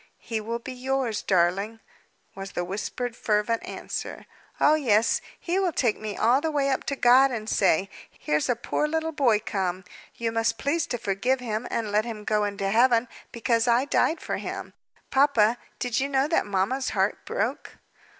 "He 0.17 0.41
will 0.41 0.57
be 0.57 0.73
yours, 0.73 1.21
darling," 1.21 1.79
was 2.33 2.53
the 2.53 2.63
whispered, 2.65 3.15
fervent 3.15 3.63
answer. 3.63 4.25
"Oh, 4.59 4.73
yes. 4.73 5.21
He 5.39 5.59
will 5.59 5.71
take 5.71 5.99
me 5.99 6.17
all 6.17 6.41
the 6.41 6.49
way 6.49 6.71
up 6.71 6.85
to 6.85 6.95
God, 6.95 7.29
and 7.29 7.47
say, 7.47 7.87
'Here's 8.09 8.49
a 8.49 8.55
poor 8.55 8.87
little 8.87 9.11
boy 9.11 9.37
come, 9.45 9.83
you 10.15 10.31
must 10.31 10.57
please 10.57 10.87
to 10.87 10.97
forgive 10.97 11.39
him 11.39 11.67
and 11.69 11.91
let 11.91 12.05
him 12.05 12.23
go 12.23 12.45
into 12.45 12.71
Heaven, 12.71 13.07
because 13.31 13.67
I 13.67 13.85
died 13.85 14.19
for 14.19 14.37
him!' 14.37 14.73
Papa 15.11 15.59
did 15.77 15.99
you 15.99 16.09
know 16.09 16.27
that 16.27 16.47
mamma's 16.47 16.89
heart 16.97 17.23
broke?" 17.23 17.73